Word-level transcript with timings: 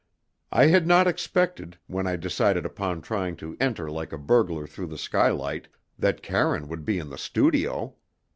I 0.51 0.65
had 0.65 0.87
not 0.87 1.05
expected, 1.05 1.77
when 1.85 2.07
I 2.07 2.15
decided 2.15 2.65
upon 2.65 3.03
trying 3.03 3.35
to 3.35 3.55
enter 3.59 3.91
like 3.91 4.11
a 4.11 4.17
burglar 4.17 4.65
through 4.65 4.87
the 4.87 4.97
skylight, 4.97 5.67
that 5.99 6.23
Karine 6.23 6.67
would 6.69 6.85
be 6.85 6.97
in 6.97 7.11
the 7.11 7.19
studio. 7.19 7.93